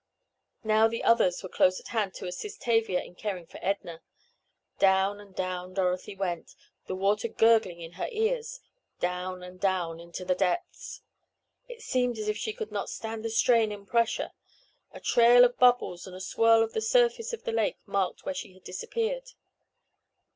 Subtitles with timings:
[0.63, 4.01] Now the others were close at hand to assist Tavia in caring for Edna.
[4.79, 6.55] Down and down Dorothy went,
[6.87, 11.01] the water gurgling in her ears—down and down into the depths.
[11.67, 14.31] It seemed as if she could not stand the strain and pressure.
[14.91, 18.33] A trail of bubbles and a swirl of the surface of the lake marked where
[18.33, 19.33] she had disappeared.